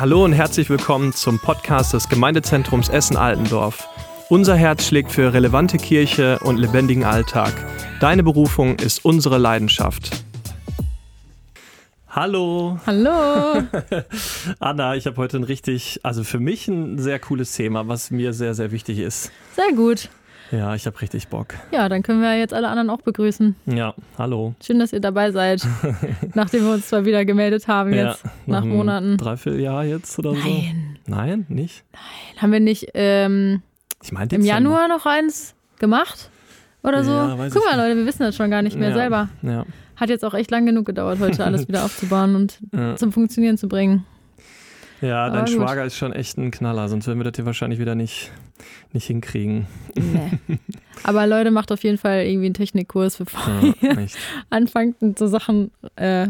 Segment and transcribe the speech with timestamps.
[0.00, 3.86] Hallo und herzlich willkommen zum Podcast des Gemeindezentrums Essen-Altendorf.
[4.30, 7.52] Unser Herz schlägt für relevante Kirche und lebendigen Alltag.
[8.00, 10.24] Deine Berufung ist unsere Leidenschaft.
[12.08, 12.80] Hallo.
[12.86, 13.62] Hallo.
[14.58, 18.32] Anna, ich habe heute ein richtig, also für mich ein sehr cooles Thema, was mir
[18.32, 19.30] sehr, sehr wichtig ist.
[19.54, 20.08] Sehr gut.
[20.52, 21.54] Ja, ich habe richtig Bock.
[21.70, 23.54] Ja, dann können wir jetzt alle anderen auch begrüßen.
[23.66, 24.54] Ja, hallo.
[24.64, 25.66] Schön, dass ihr dabei seid,
[26.34, 29.16] nachdem wir uns zwar wieder gemeldet haben jetzt, ja, nach, nach Monaten.
[29.16, 30.42] Dreivierteljahr jetzt oder Nein.
[30.42, 30.48] so?
[30.48, 30.98] Nein.
[31.06, 31.84] Nein, nicht?
[31.92, 32.42] Nein.
[32.42, 33.62] Haben wir nicht ähm,
[34.02, 36.30] ich mein im Januar noch eins gemacht?
[36.82, 37.12] Oder so?
[37.12, 38.94] Ja, Guck mal, Leute, wir wissen das schon gar nicht mehr ja.
[38.94, 39.28] selber.
[39.42, 39.66] Ja.
[39.96, 42.96] Hat jetzt auch echt lang genug gedauert, heute alles wieder aufzubauen und ja.
[42.96, 44.06] zum Funktionieren zu bringen.
[45.00, 47.94] Ja, dein Schwager ist schon echt ein Knaller, sonst würden wir das hier wahrscheinlich wieder
[47.94, 48.30] nicht,
[48.92, 49.66] nicht hinkriegen.
[49.94, 50.38] Nee.
[51.02, 53.40] Aber Leute, macht auf jeden Fall irgendwie einen Technikkurs, bevor
[53.80, 54.06] ja, ihr
[54.50, 56.28] anfangt, so Sachen äh,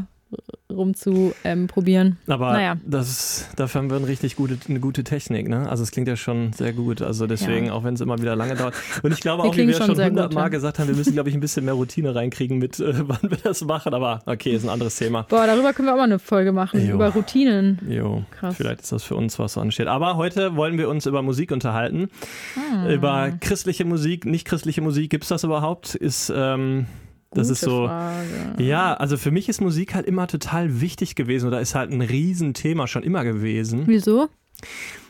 [0.70, 2.06] rumzuprobieren.
[2.06, 2.76] Ähm, Aber naja.
[2.86, 5.48] das, dafür haben wir eine richtig gute, eine gute Technik.
[5.48, 5.68] Ne?
[5.68, 7.02] Also es klingt ja schon sehr gut.
[7.02, 7.72] Also deswegen, ja.
[7.72, 8.74] auch wenn es immer wieder lange dauert.
[9.02, 10.48] Und ich glaube wir auch, wie wir schon hundertmal ja.
[10.48, 13.38] gesagt haben, wir müssen, glaube ich, ein bisschen mehr Routine reinkriegen mit, äh, wann wir
[13.42, 13.94] das machen.
[13.94, 15.26] Aber okay, ist ein anderes Thema.
[15.28, 16.94] Boah, darüber können wir auch mal eine Folge machen, jo.
[16.94, 17.78] über Routinen.
[17.88, 18.56] Jo, Krass.
[18.56, 19.86] vielleicht ist das für uns, was so ansteht.
[19.86, 22.08] Aber heute wollen wir uns über Musik unterhalten.
[22.56, 22.88] Ah.
[22.88, 25.10] Über christliche Musik, nicht christliche Musik.
[25.10, 25.94] Gibt es das überhaupt?
[25.94, 26.32] Ist...
[26.34, 26.86] Ähm,
[27.30, 27.86] das Gute ist so.
[27.86, 28.62] Frage.
[28.62, 32.00] Ja, also für mich ist Musik halt immer total wichtig gewesen oder ist halt ein
[32.00, 33.84] Riesenthema schon immer gewesen.
[33.86, 34.28] Wieso?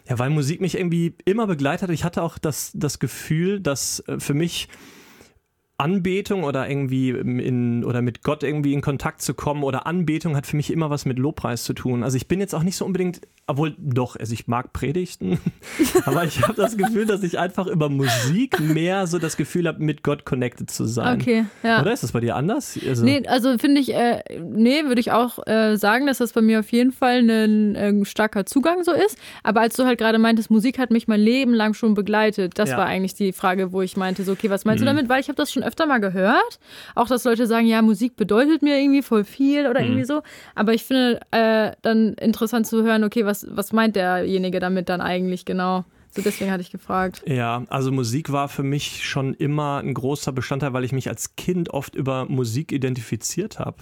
[0.08, 1.91] Ja, weil Musik mich irgendwie immer begleitet hat.
[1.91, 4.68] Ich hatte auch das, das Gefühl, dass äh, für mich
[5.81, 10.47] Anbetung oder irgendwie in oder mit Gott irgendwie in Kontakt zu kommen oder Anbetung hat
[10.47, 12.05] für mich immer was mit Lobpreis zu tun.
[12.05, 15.41] Also ich bin jetzt auch nicht so unbedingt, obwohl doch, also ich mag Predigten,
[16.05, 19.83] aber ich habe das Gefühl, dass ich einfach über Musik mehr so das Gefühl habe,
[19.83, 21.19] mit Gott connected zu sein.
[21.19, 21.81] Okay, ja.
[21.81, 22.78] Oder ist das bei dir anders?
[22.87, 26.42] Also nee, also finde ich, äh, nee, würde ich auch äh, sagen, dass das bei
[26.42, 29.17] mir auf jeden Fall ein äh, starker Zugang so ist.
[29.42, 32.69] Aber als du halt gerade meintest, Musik hat mich mein Leben lang schon begleitet, das
[32.69, 32.77] ja.
[32.77, 34.87] war eigentlich die Frage, wo ich meinte, so, okay, was meinst mhm.
[34.87, 35.09] du damit?
[35.09, 36.58] Weil ich habe das schon öfter mal gehört.
[36.94, 39.86] Auch, dass Leute sagen, ja, Musik bedeutet mir irgendwie voll viel oder mhm.
[39.86, 40.22] irgendwie so.
[40.54, 45.00] Aber ich finde äh, dann interessant zu hören, okay, was, was meint derjenige damit dann
[45.00, 45.84] eigentlich genau?
[46.12, 47.22] So deswegen hatte ich gefragt.
[47.26, 51.36] Ja, also Musik war für mich schon immer ein großer Bestandteil, weil ich mich als
[51.36, 53.76] Kind oft über Musik identifiziert habe.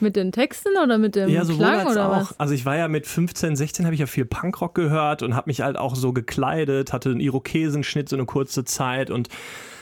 [0.00, 2.20] Mit den Texten oder mit dem ja, Klang oder auch.
[2.20, 2.40] was?
[2.40, 5.50] Also ich war ja mit 15, 16 habe ich ja viel Punkrock gehört und habe
[5.50, 9.28] mich halt auch so gekleidet, hatte einen Irokesenschnitt so eine kurze Zeit und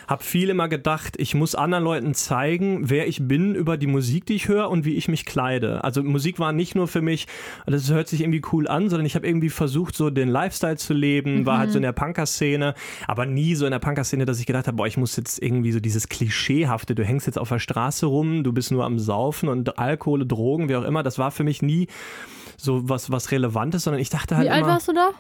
[0.07, 4.27] habe viel immer gedacht, ich muss anderen Leuten zeigen, wer ich bin über die Musik,
[4.27, 5.83] die ich höre und wie ich mich kleide.
[5.85, 7.27] Also Musik war nicht nur für mich,
[7.67, 10.95] das hört sich irgendwie cool an, sondern ich habe irgendwie versucht, so den Lifestyle zu
[10.95, 11.47] leben, mhm.
[11.47, 12.75] war halt so in der Punker-Szene,
[13.07, 15.73] aber nie so in der Punker-Szene, dass ich gedacht habe, boah, ich muss jetzt irgendwie
[15.73, 19.49] so dieses Klischeehafte, du hängst jetzt auf der Straße rum, du bist nur am Saufen
[19.49, 21.89] und Alkohol, Drogen, wie auch immer, das war für mich nie
[22.57, 24.47] so was, was Relevantes, sondern ich dachte halt.
[24.47, 25.11] Wie alt immer, warst du da?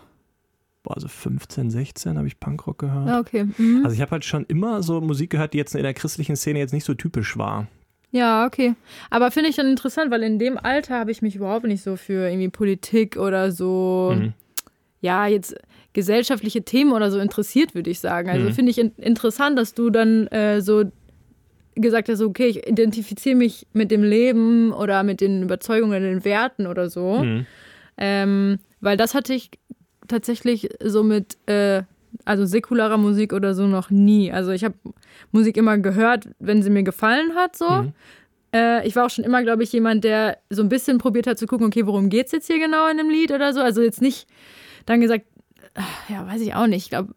[0.94, 3.08] Also 15, 16 habe ich Punkrock gehört.
[3.08, 3.46] Ja, okay.
[3.56, 3.82] Mhm.
[3.84, 6.58] Also ich habe halt schon immer so Musik gehört, die jetzt in der christlichen Szene
[6.58, 7.66] jetzt nicht so typisch war.
[8.10, 8.74] Ja, okay.
[9.10, 11.96] Aber finde ich dann interessant, weil in dem Alter habe ich mich überhaupt nicht so
[11.96, 14.32] für irgendwie Politik oder so, mhm.
[15.00, 15.56] ja, jetzt
[15.92, 18.28] gesellschaftliche Themen oder so interessiert, würde ich sagen.
[18.28, 18.52] Also mhm.
[18.52, 20.84] finde ich in interessant, dass du dann äh, so
[21.74, 26.66] gesagt hast, okay, ich identifiziere mich mit dem Leben oder mit den Überzeugungen, den Werten
[26.66, 27.22] oder so.
[27.22, 27.46] Mhm.
[27.98, 29.50] Ähm, weil das hatte ich
[30.08, 31.82] tatsächlich so mit, äh,
[32.24, 34.32] also säkularer Musik oder so noch nie.
[34.32, 34.74] Also ich habe
[35.32, 37.68] Musik immer gehört, wenn sie mir gefallen hat, so.
[37.68, 37.92] Mhm.
[38.54, 41.38] Äh, ich war auch schon immer, glaube ich, jemand, der so ein bisschen probiert hat
[41.38, 43.60] zu gucken, okay, worum geht es jetzt hier genau in dem Lied oder so.
[43.60, 44.28] Also jetzt nicht
[44.86, 45.26] dann gesagt,
[46.08, 46.84] ja, weiß ich auch nicht.
[46.84, 47.14] Ich glaube,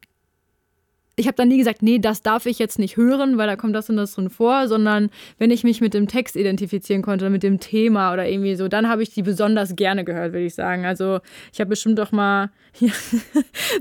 [1.19, 3.75] ich habe dann nie gesagt, nee, das darf ich jetzt nicht hören, weil da kommt
[3.75, 7.43] das und das drin vor, sondern wenn ich mich mit dem Text identifizieren konnte, mit
[7.43, 10.85] dem Thema oder irgendwie so, dann habe ich die besonders gerne gehört, würde ich sagen.
[10.85, 11.19] Also
[11.51, 12.91] ich habe bestimmt doch mal, ja,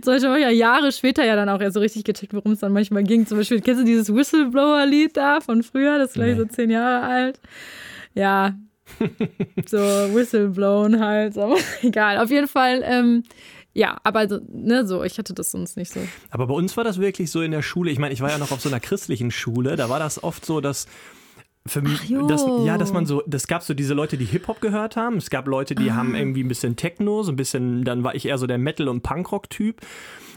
[0.03, 2.73] zum Beispiel ja Jahre später ja dann auch erst so richtig gecheckt, worum es dann
[2.73, 3.27] manchmal ging.
[3.27, 5.99] Zum Beispiel, kennst du dieses Whistleblower-Lied da von früher?
[5.99, 6.41] Das ist gleich nee.
[6.41, 7.41] so zehn Jahre alt.
[8.15, 8.55] Ja,
[9.67, 12.19] so Whistleblown halt, aber egal.
[12.19, 13.23] Auf jeden Fall, ähm,
[13.75, 16.01] ja, aber so, ne, so, ich hatte das sonst nicht so.
[16.31, 17.91] Aber bei uns war das wirklich so in der Schule.
[17.91, 19.77] Ich meine, ich war ja noch auf so einer christlichen Schule.
[19.77, 20.87] Da war das oft so, dass
[21.69, 24.97] für mich, dass, ja, dass man so, das gab so diese Leute, die Hip-Hop gehört
[24.97, 25.19] haben.
[25.19, 25.97] Es gab Leute, die ah.
[25.97, 28.89] haben irgendwie ein bisschen Techno, so ein bisschen, dann war ich eher so der Metal-
[28.89, 29.81] und Punkrock-Typ.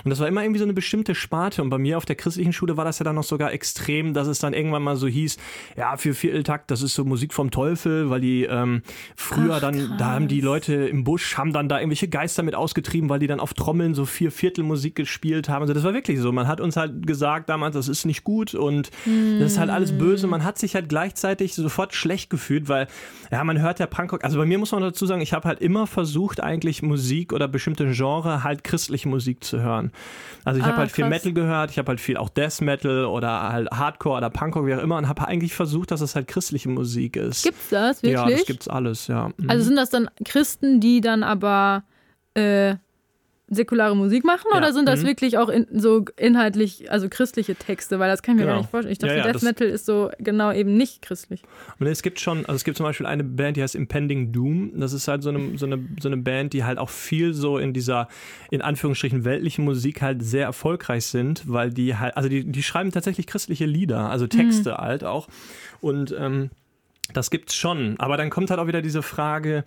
[0.03, 1.61] Und das war immer irgendwie so eine bestimmte Sparte.
[1.61, 4.27] Und bei mir auf der christlichen Schule war das ja dann noch sogar extrem, dass
[4.27, 5.37] es dann irgendwann mal so hieß,
[5.77, 8.81] ja, für Vierteltakt, das ist so Musik vom Teufel, weil die ähm,
[9.15, 12.55] früher Ach, dann, da haben die Leute im Busch, haben dann da irgendwelche Geister mit
[12.55, 15.61] ausgetrieben, weil die dann auf Trommeln so vier Viertel Musik gespielt haben.
[15.61, 16.31] Also das war wirklich so.
[16.31, 19.39] Man hat uns halt gesagt damals, das ist nicht gut und mm.
[19.39, 20.27] das ist halt alles böse.
[20.27, 22.87] Man hat sich halt gleichzeitig sofort schlecht gefühlt, weil,
[23.31, 24.23] ja, man hört ja Punkrock.
[24.23, 27.47] Also bei mir muss man dazu sagen, ich habe halt immer versucht, eigentlich Musik oder
[27.47, 29.90] bestimmte Genre halt christliche Musik zu hören.
[30.43, 30.95] Also ich ah, habe halt krass.
[30.95, 34.65] viel Metal gehört, ich habe halt viel auch Death Metal oder halt Hardcore oder Punkrock,
[34.65, 37.43] wie auch immer, und habe eigentlich versucht, dass es halt christliche Musik ist.
[37.43, 38.13] Gibt's das wirklich?
[38.13, 39.29] Ja, das gibt's alles, ja.
[39.37, 39.49] Mhm.
[39.49, 41.83] Also sind das dann Christen, die dann aber
[42.33, 42.75] äh,
[43.51, 44.57] säkulare Musik machen ja.
[44.57, 45.07] oder sind das mhm.
[45.07, 47.99] wirklich auch in, so inhaltlich, also christliche Texte?
[47.99, 48.53] Weil das kann ich mir genau.
[48.53, 48.93] gar nicht vorstellen.
[48.93, 51.43] Ich dachte, ja, ja, Death Metal ist so genau eben nicht christlich.
[51.77, 54.79] Und es gibt schon, also es gibt zum Beispiel eine Band, die heißt Impending Doom.
[54.79, 57.57] Das ist halt so eine, so eine, so eine Band, die halt auch viel so
[57.57, 58.07] in dieser,
[58.49, 62.91] in Anführungsstrichen, weltlichen Musik halt sehr erfolgreich sind, weil die halt, also die, die schreiben
[62.91, 64.77] tatsächlich christliche Lieder, also Texte mhm.
[64.77, 65.27] halt auch.
[65.81, 66.51] Und ähm,
[67.13, 67.95] das gibt's schon.
[67.99, 69.63] Aber dann kommt halt auch wieder diese Frage,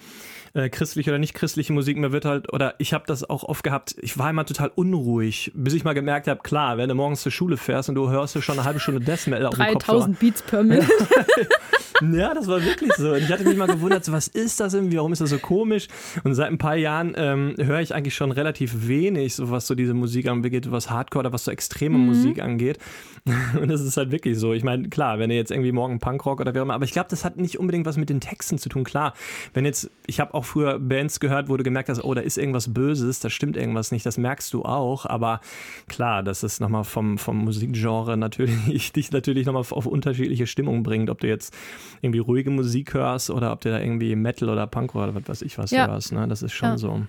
[0.55, 3.65] äh, christliche oder nicht christliche Musik, mir wird halt, oder ich habe das auch oft
[3.65, 7.23] gehabt, ich war immer total unruhig, bis ich mal gemerkt habe, klar, wenn du morgens
[7.23, 9.85] zur Schule fährst und du hörst schon eine halbe Stunde Death Metal auf dem Kopf.
[9.85, 10.89] 3000 Beats per Minute.
[12.13, 13.13] ja, das war wirklich so.
[13.13, 15.39] Und ich hatte mich mal gewundert, so, was ist das irgendwie, warum ist das so
[15.39, 15.89] komisch?
[16.25, 19.75] Und seit ein paar Jahren ähm, höre ich eigentlich schon relativ wenig, so was so
[19.75, 22.07] diese Musik angeht, was Hardcore oder was so extreme mhm.
[22.07, 22.79] Musik angeht.
[23.61, 24.53] Und das ist halt wirklich so.
[24.53, 26.93] Ich meine, klar, wenn ihr jetzt irgendwie morgen Punkrock oder wie auch immer, aber ich
[26.93, 28.85] glaube, das hat nicht unbedingt was mit den Texten zu tun.
[28.85, 29.15] Klar,
[29.55, 32.37] wenn jetzt, ich habe auch früher Bands gehört, wo du gemerkt hast, oh, da ist
[32.37, 35.07] irgendwas Böses, da stimmt irgendwas nicht, das merkst du auch.
[35.07, 35.41] Aber
[35.89, 41.09] klar, das ist nochmal vom, vom Musikgenre natürlich, dich natürlich nochmal auf unterschiedliche Stimmungen bringt,
[41.09, 41.55] ob du jetzt
[42.03, 45.43] irgendwie ruhige Musik hörst oder ob du da irgendwie Metal oder Punk oder was weiß
[45.43, 45.87] ich was ja.
[45.87, 46.13] hörst.
[46.13, 46.27] Ne?
[46.29, 46.79] Das ist schon ja.
[46.79, 47.03] so.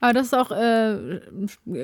[0.00, 1.20] Aber das ist auch äh,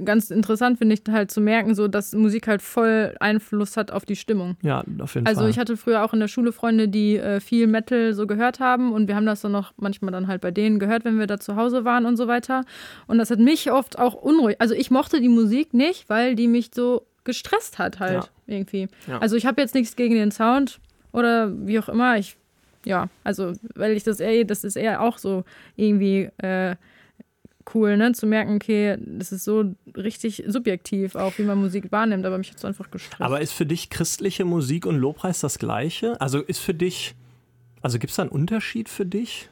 [0.05, 4.05] ganz interessant, finde ich, halt zu merken, so dass Musik halt voll Einfluss hat auf
[4.05, 4.57] die Stimmung.
[4.63, 5.27] Ja, auf jeden also, Fall.
[5.27, 8.61] Also ich hatte früher auch in der Schule Freunde, die äh, viel Metal so gehört
[8.61, 11.27] haben und wir haben das dann noch manchmal dann halt bei denen gehört, wenn wir
[11.27, 12.65] da zu Hause waren und so weiter.
[13.07, 14.57] Und das hat mich oft auch unruhig.
[14.59, 18.55] Also ich mochte die Musik nicht, weil die mich so gestresst hat halt ja.
[18.55, 18.89] irgendwie.
[19.07, 19.19] Ja.
[19.19, 20.81] Also ich habe jetzt nichts gegen den Sound
[21.13, 22.19] oder wie auch immer.
[22.19, 22.37] Ich
[22.85, 25.45] ja, also weil ich das eher, das ist eher auch so
[25.77, 26.77] irgendwie äh,
[27.75, 28.13] cool, ne?
[28.13, 32.51] Zu merken, okay, das ist so richtig subjektiv, auch wie man Musik wahrnimmt, aber mich
[32.51, 33.21] hat es einfach gestresst.
[33.21, 36.21] Aber ist für dich christliche Musik und Lobpreis das gleiche?
[36.21, 37.15] Also ist für dich,
[37.81, 39.49] also gibt es da einen Unterschied für dich?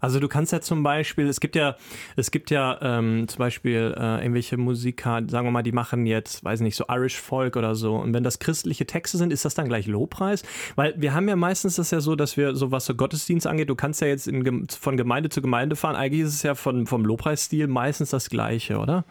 [0.00, 1.76] Also du kannst ja zum Beispiel, es gibt ja,
[2.16, 6.44] es gibt ja ähm, zum Beispiel äh, irgendwelche Musiker, sagen wir mal, die machen jetzt,
[6.44, 7.96] weiß nicht, so Irish Folk oder so.
[7.96, 10.42] Und wenn das christliche Texte sind, ist das dann gleich Lobpreis?
[10.76, 13.68] Weil wir haben ja meistens das ja so, dass wir so was so Gottesdienst angeht,
[13.68, 15.96] du kannst ja jetzt in, von Gemeinde zu Gemeinde fahren.
[15.96, 19.04] Eigentlich ist es ja von, vom Lobpreisstil meistens das gleiche, oder?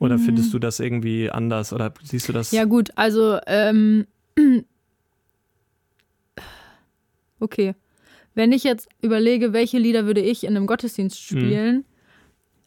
[0.00, 0.22] Oder mhm.
[0.22, 1.72] findest du das irgendwie anders?
[1.72, 2.50] Oder siehst du das?
[2.50, 4.06] Ja, gut, also ähm,
[7.40, 7.74] okay
[8.38, 11.38] wenn ich jetzt überlege, welche Lieder würde ich in einem Gottesdienst hm.
[11.38, 11.84] spielen, mhm.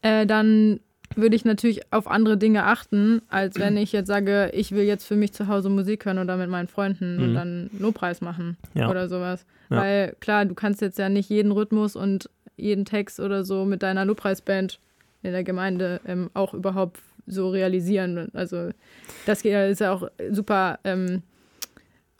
[0.02, 0.82] äh, dann
[1.16, 5.06] würde ich natürlich auf andere Dinge achten, als wenn ich jetzt sage, ich will jetzt
[5.06, 7.24] für mich zu Hause Musik hören oder mit meinen Freunden mhm.
[7.24, 8.90] und dann Lobpreis machen ja.
[8.90, 9.46] oder sowas.
[9.70, 9.78] Ja.
[9.78, 13.82] Weil klar, du kannst jetzt ja nicht jeden Rhythmus und jeden Text oder so mit
[13.82, 14.80] deiner Lobpreisband
[15.24, 18.30] in der Gemeinde ähm, auch überhaupt so realisieren.
[18.34, 18.72] Also
[19.26, 21.24] das ist ja auch super ähm,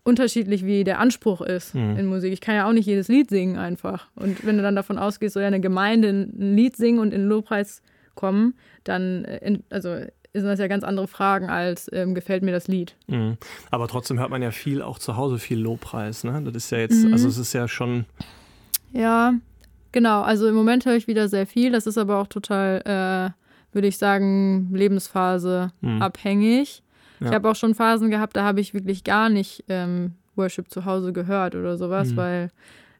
[0.04, 1.98] unterschiedlich, wie der Anspruch ist mhm.
[1.98, 2.34] in Musik.
[2.34, 4.08] Ich kann ja auch nicht jedes Lied singen einfach.
[4.16, 7.22] Und wenn du dann davon ausgehst, soll ja eine Gemeinde ein Lied singen und in
[7.22, 7.82] den Lobpreis
[8.16, 9.96] kommen, dann äh, in, also
[10.34, 12.96] sind das ja ganz andere Fragen als ähm, gefällt mir das Lied.
[13.08, 13.38] Mhm.
[13.70, 16.42] Aber trotzdem hört man ja viel, auch zu Hause viel Lobpreis, ne?
[16.44, 17.14] Das ist ja jetzt, mhm.
[17.14, 18.06] also es ist ja schon.
[18.94, 19.34] Ja,
[19.92, 20.22] genau.
[20.22, 21.72] Also im Moment höre ich wieder sehr viel.
[21.72, 26.02] Das ist aber auch total, äh, würde ich sagen, Lebensphase mhm.
[26.02, 26.82] abhängig.
[27.22, 27.28] Ja.
[27.28, 30.86] Ich habe auch schon Phasen gehabt, da habe ich wirklich gar nicht ähm, Worship zu
[30.86, 32.18] Hause gehört oder sowas, mhm.
[32.18, 32.50] weil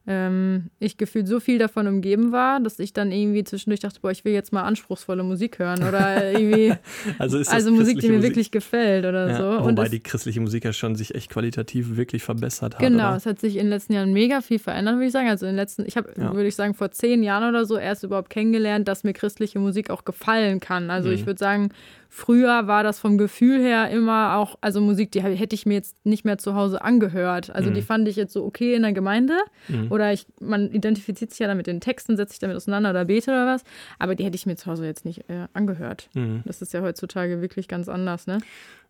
[0.08, 4.10] ähm, ich gefühlt so viel davon umgeben war, dass ich dann irgendwie zwischendurch dachte, boah,
[4.10, 6.74] ich will jetzt mal anspruchsvolle Musik hören oder irgendwie
[7.20, 8.32] also, also Musik, die mir Musik?
[8.32, 9.66] wirklich gefällt oder ja, so.
[9.66, 12.82] Wobei die christliche Musik ja schon sich echt qualitativ wirklich verbessert hat.
[12.82, 13.18] Genau, oder?
[13.18, 15.30] es hat sich in den letzten Jahren mega viel verändert, würde ich sagen.
[15.30, 16.34] Also in den letzten, ich habe, ja.
[16.34, 19.92] würde ich sagen, vor zehn Jahren oder so erst überhaupt kennengelernt, dass mir christliche Musik
[19.92, 20.90] auch gefallen kann.
[20.90, 21.16] Also mhm.
[21.16, 21.70] ich würde sagen,
[22.14, 25.96] Früher war das vom Gefühl her immer auch, also Musik, die hätte ich mir jetzt
[26.06, 27.56] nicht mehr zu Hause angehört.
[27.56, 27.74] Also mhm.
[27.74, 29.38] die fand ich jetzt so okay in der Gemeinde.
[29.70, 29.90] Mhm.
[29.90, 33.06] Oder ich, man identifiziert sich ja dann mit den Texten, setzt sich damit auseinander oder
[33.06, 33.64] bete oder was.
[33.98, 36.10] Aber die hätte ich mir zu Hause jetzt nicht äh, angehört.
[36.14, 36.42] Mhm.
[36.44, 38.40] Das ist ja heutzutage wirklich ganz anders, ne?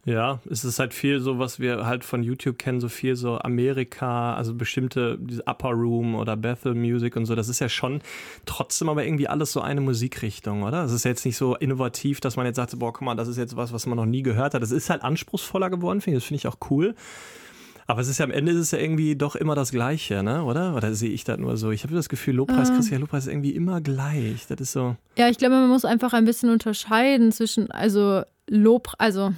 [0.04, 3.38] Ja, es ist halt viel so, was wir halt von YouTube kennen, so viel so
[3.38, 7.36] Amerika, also bestimmte diese Upper Room oder Bethel Music und so.
[7.36, 8.02] Das ist ja schon
[8.46, 10.84] trotzdem aber irgendwie alles so eine Musikrichtung, oder?
[10.84, 13.38] Es ist jetzt nicht so innovativ, dass man jetzt sagt, boah, guck mal, das ist
[13.38, 14.64] jetzt was, was man noch nie gehört hat.
[14.64, 16.24] Es ist halt anspruchsvoller geworden, finde ich.
[16.24, 16.96] Das finde ich auch cool.
[17.86, 20.44] Aber es ist ja am Ende ist es ja irgendwie doch immer das Gleiche, ne?
[20.46, 20.76] Oder?
[20.76, 21.72] Oder sehe ich das nur so?
[21.72, 22.76] Ich habe das Gefühl, Lobpreis, ähm.
[22.76, 24.48] Christian Lobpreis ist irgendwie immer gleich.
[24.48, 24.96] Das ist so.
[25.18, 29.34] Ja, ich glaube, man muss einfach ein bisschen unterscheiden zwischen, also Lob, also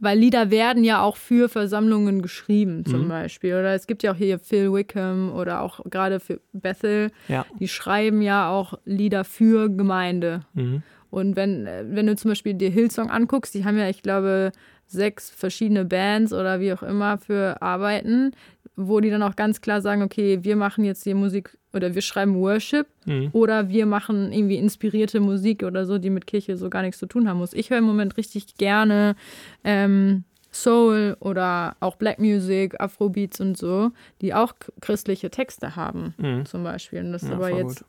[0.00, 3.08] weil Lieder werden ja auch für Versammlungen geschrieben, zum mhm.
[3.08, 3.54] Beispiel.
[3.54, 7.10] Oder es gibt ja auch hier Phil Wickham oder auch gerade für Bethel.
[7.28, 7.46] Ja.
[7.58, 10.40] Die schreiben ja auch Lieder für Gemeinde.
[10.54, 10.82] Mhm.
[11.10, 14.52] Und wenn, wenn du zum Beispiel dir Hillsong anguckst, die haben ja, ich glaube,
[14.88, 18.32] sechs verschiedene Bands oder wie auch immer für Arbeiten,
[18.76, 22.02] wo die dann auch ganz klar sagen, okay, wir machen jetzt hier Musik oder wir
[22.02, 23.28] schreiben Worship mhm.
[23.32, 27.06] oder wir machen irgendwie inspirierte Musik oder so, die mit Kirche so gar nichts zu
[27.06, 27.52] tun haben muss.
[27.52, 29.16] Ich höre im Moment richtig gerne
[29.64, 30.24] ähm,
[30.62, 36.46] Soul oder auch Black Music, Afrobeats und so, die auch christliche Texte haben, mhm.
[36.46, 37.00] zum Beispiel.
[37.00, 37.84] Und das ist ja, aber jetzt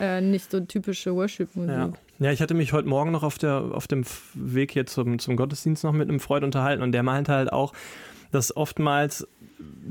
[0.00, 1.70] äh, nicht so typische Worship-Musik.
[1.70, 1.92] Ja.
[2.18, 2.32] ja.
[2.32, 4.04] ich hatte mich heute Morgen noch auf, der, auf dem
[4.34, 7.72] Weg hier zum, zum Gottesdienst noch mit einem Freund unterhalten und der meinte halt auch,
[8.30, 9.28] dass oftmals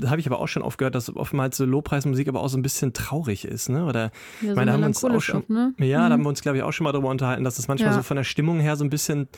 [0.06, 2.62] habe ich aber auch schon oft gehört, dass oftmals so Lobpreismusik aber auch so ein
[2.62, 3.84] bisschen traurig ist, ne?
[3.84, 4.10] Oder
[4.40, 5.74] ja, so meine, da haben wir uns auch schon, ne?
[5.78, 6.08] ja, mhm.
[6.08, 7.96] da haben wir uns glaube ich auch schon mal darüber unterhalten, dass das manchmal ja.
[7.96, 9.28] so von der Stimmung her so ein bisschen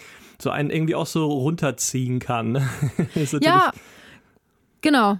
[0.40, 2.52] so einen irgendwie auch so runterziehen kann.
[2.52, 2.68] Ne?
[3.40, 3.72] ja,
[4.80, 5.18] genau.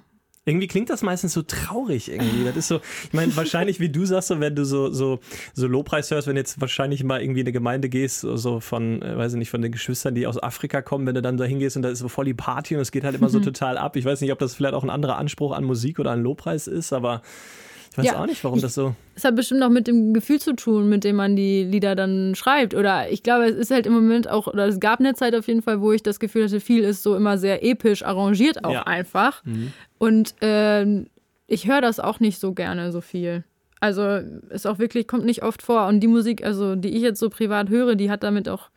[0.48, 2.44] Irgendwie klingt das meistens so traurig irgendwie.
[2.44, 5.18] Das ist so, ich meine, wahrscheinlich, wie du sagst, so, wenn du so, so,
[5.54, 9.02] so Lobpreis hörst, wenn du jetzt wahrscheinlich mal irgendwie in eine Gemeinde gehst, so von,
[9.02, 11.44] äh, weiß ich nicht, von den Geschwistern, die aus Afrika kommen, wenn du dann da
[11.44, 13.76] hingehst und da ist so voll die Party und es geht halt immer so total
[13.76, 13.96] ab.
[13.96, 16.68] Ich weiß nicht, ob das vielleicht auch ein anderer Anspruch an Musik oder an Lobpreis
[16.68, 17.22] ist, aber
[17.96, 18.94] ich weiß ja, auch nicht, warum ich, das so.
[19.14, 22.34] Es hat bestimmt auch mit dem Gefühl zu tun, mit dem man die Lieder dann
[22.34, 22.74] schreibt.
[22.74, 25.48] Oder ich glaube, es ist halt im Moment auch, oder es gab eine Zeit auf
[25.48, 28.72] jeden Fall, wo ich das Gefühl hatte, viel ist so immer sehr episch arrangiert auch
[28.72, 28.82] ja.
[28.82, 29.42] einfach.
[29.46, 29.72] Mhm.
[29.98, 31.04] Und äh,
[31.46, 33.44] ich höre das auch nicht so gerne so viel.
[33.80, 34.02] Also
[34.50, 35.86] ist auch wirklich, kommt nicht oft vor.
[35.86, 38.70] Und die Musik, also die ich jetzt so privat höre, die hat damit auch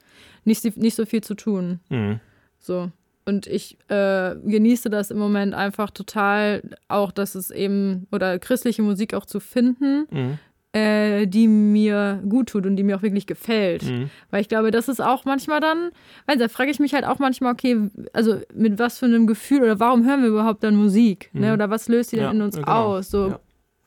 [0.46, 1.80] nicht, nicht so viel zu tun.
[1.90, 2.20] Mhm.
[2.60, 2.92] So.
[3.26, 8.82] Und ich äh, genieße das im Moment einfach total, auch dass es eben, oder christliche
[8.82, 10.40] Musik auch zu finden, mhm.
[10.74, 13.84] Äh, die mir gut tut und die mir auch wirklich gefällt.
[13.84, 14.10] Mhm.
[14.30, 15.90] Weil ich glaube, das ist auch manchmal dann,
[16.28, 19.64] weil da frage ich mich halt auch manchmal, okay, also mit was für einem Gefühl
[19.64, 21.30] oder warum hören wir überhaupt dann Musik?
[21.34, 21.40] Ne?
[21.40, 21.48] Mhm.
[21.48, 21.54] Ne?
[21.54, 22.68] Oder was löst die ja, denn in uns genau.
[22.68, 23.10] aus?
[23.10, 23.40] So ja.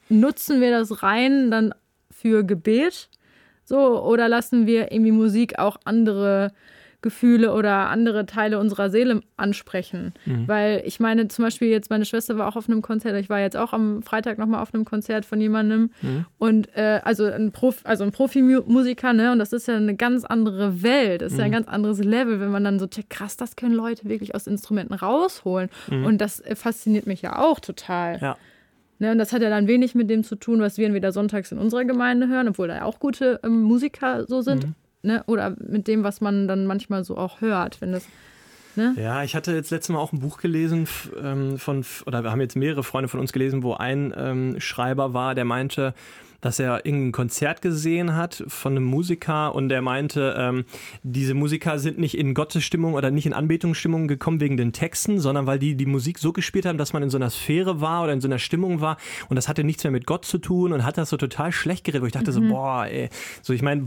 [0.08, 1.72] nutzen wir das rein dann
[2.10, 3.08] für Gebet?
[3.64, 6.52] So, oder lassen wir irgendwie Musik auch andere
[7.02, 10.14] Gefühle oder andere Teile unserer Seele ansprechen.
[10.24, 10.48] Mhm.
[10.48, 13.40] Weil ich meine, zum Beispiel jetzt, meine Schwester war auch auf einem Konzert, ich war
[13.40, 16.24] jetzt auch am Freitag nochmal auf einem Konzert von jemandem mhm.
[16.38, 19.32] und äh, also ein Prof, also ein Profimusiker, ne?
[19.32, 21.38] Und das ist ja eine ganz andere Welt, das ist mhm.
[21.40, 21.54] ja ein mhm.
[21.54, 24.94] ganz anderes Level, wenn man dann so checkt, krass, das können Leute wirklich aus Instrumenten
[24.94, 25.68] rausholen.
[25.90, 26.04] Mhm.
[26.04, 28.18] Und das äh, fasziniert mich ja auch total.
[28.20, 28.36] Ja.
[29.00, 31.50] Ne, und das hat ja dann wenig mit dem zu tun, was wir entweder sonntags
[31.50, 34.66] in unserer Gemeinde hören, obwohl da ja auch gute ähm, Musiker so sind.
[34.66, 35.22] Mhm ne?
[35.26, 38.06] Oder mit dem, was man dann manchmal so auch hört, wenn das.
[38.74, 38.94] Ne?
[38.96, 40.88] Ja, ich hatte jetzt letztes Mal auch ein Buch gelesen
[41.22, 45.12] ähm, von, oder wir haben jetzt mehrere Freunde von uns gelesen, wo ein ähm, Schreiber
[45.12, 45.92] war, der meinte,
[46.42, 50.64] dass er irgendein Konzert gesehen hat von einem Musiker und der meinte, ähm,
[51.02, 55.46] diese Musiker sind nicht in Gottesstimmung oder nicht in Anbetungsstimmung gekommen wegen den Texten, sondern
[55.46, 58.12] weil die die Musik so gespielt haben, dass man in so einer Sphäre war oder
[58.12, 60.84] in so einer Stimmung war und das hatte nichts mehr mit Gott zu tun und
[60.84, 62.34] hat das so total schlecht geredet, wo ich dachte mhm.
[62.34, 63.08] so, boah, ey,
[63.40, 63.84] so ich meine,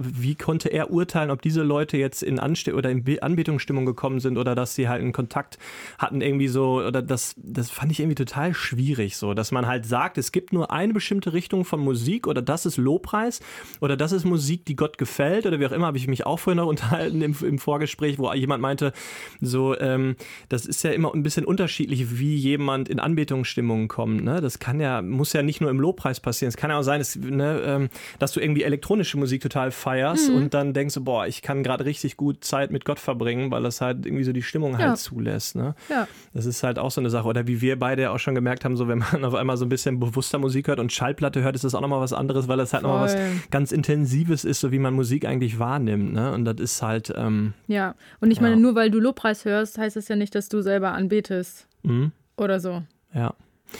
[0.00, 4.38] wie konnte er urteilen, ob diese Leute jetzt in Anste oder in Anbetungsstimmung gekommen sind
[4.38, 5.58] oder dass sie halt einen Kontakt
[5.98, 9.84] hatten irgendwie so oder das das fand ich irgendwie total schwierig so, dass man halt
[9.84, 13.40] sagt, es gibt nur eine bestimmte Richtung von Musik Musik oder das ist Lobpreis
[13.80, 16.38] oder das ist Musik, die Gott gefällt oder wie auch immer, habe ich mich auch
[16.38, 18.92] vorhin noch unterhalten im, im Vorgespräch, wo jemand meinte,
[19.40, 20.16] so, ähm,
[20.48, 24.22] das ist ja immer ein bisschen unterschiedlich, wie jemand in Anbetungsstimmungen kommt.
[24.22, 24.40] Ne?
[24.40, 26.48] Das kann ja, muss ja nicht nur im Lobpreis passieren.
[26.48, 27.88] Es kann ja auch sein, dass, ne, ähm,
[28.18, 30.36] dass du irgendwie elektronische Musik total feierst mhm.
[30.36, 33.62] und dann denkst du, boah, ich kann gerade richtig gut Zeit mit Gott verbringen, weil
[33.62, 34.88] das halt irgendwie so die Stimmung halt ja.
[34.90, 35.56] halt zulässt.
[35.56, 35.74] Ne?
[35.88, 36.06] Ja.
[36.32, 37.26] Das ist halt auch so eine Sache.
[37.26, 39.68] Oder wie wir beide auch schon gemerkt haben, so wenn man auf einmal so ein
[39.68, 42.72] bisschen bewusster Musik hört und Schallplatte hört, ist das auch nochmal was anderes, weil das
[42.72, 43.16] halt nochmal was
[43.50, 46.12] ganz Intensives ist, so wie man Musik eigentlich wahrnimmt.
[46.12, 46.32] Ne?
[46.32, 47.12] Und das ist halt.
[47.16, 50.48] Ähm, ja, und ich meine, nur weil du Lobpreis hörst, heißt das ja nicht, dass
[50.48, 51.66] du selber anbetest.
[51.82, 52.12] Mhm.
[52.36, 52.82] Oder so.
[53.14, 53.34] Ja.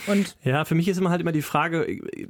[0.06, 2.28] Und ja, für mich ist immer halt immer die Frage, äh,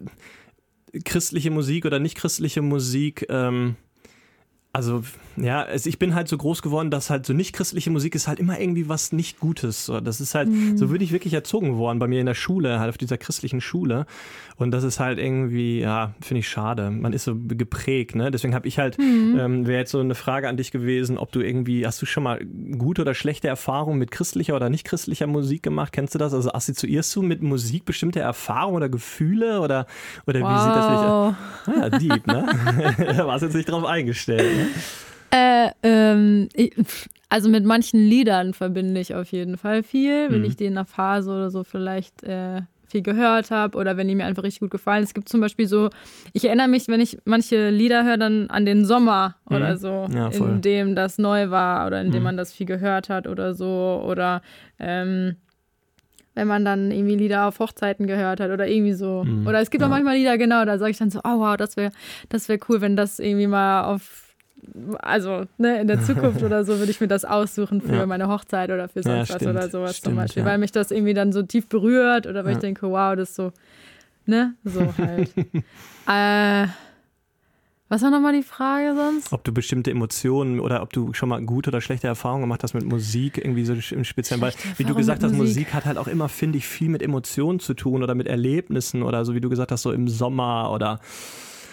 [1.05, 3.27] christliche Musik oder nicht christliche Musik.
[3.29, 3.77] Ähm,
[4.79, 5.03] also
[5.37, 8.29] ja, also ich bin halt so groß geworden, dass halt so nicht christliche Musik ist
[8.29, 9.91] halt immer irgendwie was nicht Gutes.
[10.03, 10.77] Das ist halt, mhm.
[10.77, 13.61] so würde ich wirklich erzogen worden bei mir in der Schule, halt auf dieser christlichen
[13.61, 14.07] Schule.
[14.57, 16.91] Und das ist halt irgendwie, ja, finde ich schade.
[16.91, 18.33] Man ist so geprägt, ne?
[18.33, 19.37] Deswegen habe ich halt, mhm.
[19.39, 22.25] ähm, wäre jetzt so eine Frage an dich gewesen, ob du irgendwie, hast du schon
[22.25, 22.45] mal
[22.77, 25.93] gute oder schlechte Erfahrungen mit christlicher oder nicht christlicher Musik gemacht?
[25.93, 26.35] Kennst du das?
[26.35, 29.87] Also assoziierst du mit Musik bestimmte Erfahrungen oder Gefühle oder,
[30.27, 30.51] oder wow.
[30.51, 31.35] wie sieht das aus?
[31.67, 32.47] Ah, ja, deep, ne?
[33.17, 34.68] da warst jetzt nicht drauf eingestellt, ne?
[35.31, 36.73] Äh, ähm, ich,
[37.29, 40.47] also mit manchen Liedern verbinde ich auf jeden Fall viel, wenn mhm.
[40.47, 44.15] ich die in einer Phase oder so vielleicht äh, viel gehört habe oder wenn die
[44.15, 45.05] mir einfach richtig gut gefallen.
[45.05, 45.91] Es gibt zum Beispiel so,
[46.33, 49.57] ich erinnere mich, wenn ich manche Lieder höre, dann an den Sommer mhm.
[49.57, 52.25] oder so, ja, in dem das neu war oder in dem mhm.
[52.25, 54.41] man das viel gehört hat oder so oder
[54.79, 55.37] ähm,
[56.35, 59.25] wenn man dann irgendwie Lieder auf Hochzeiten gehört hat oder irgendwie so.
[59.25, 59.47] Mhm.
[59.47, 59.89] Oder es gibt ja.
[59.89, 61.91] auch manchmal Lieder, genau, da sage ich dann so, oh wow, das wäre
[62.29, 64.28] das wär cool, wenn das irgendwie mal auf
[64.99, 68.07] also ne, in der Zukunft oder so würde ich mir das aussuchen für ja.
[68.07, 70.49] meine Hochzeit oder für sonst ja, was oder sowas stimmt, zum Beispiel, ja.
[70.49, 73.37] weil mich das irgendwie dann so tief berührt oder weil ich denke, wow, das ist
[73.37, 73.53] so,
[74.27, 75.31] ne, so halt.
[76.07, 76.69] äh,
[77.91, 79.33] was war nochmal die Frage sonst?
[79.33, 82.75] Ob du bestimmte Emotionen oder ob du schon mal gute oder schlechte Erfahrungen gemacht hast
[82.75, 84.43] mit Musik, irgendwie so im Speziellen.
[84.43, 85.57] Weil, wie du gesagt hast, Musik.
[85.57, 89.03] Musik hat halt auch immer, finde ich, viel mit Emotionen zu tun oder mit Erlebnissen
[89.03, 91.01] oder so, wie du gesagt hast, so im Sommer oder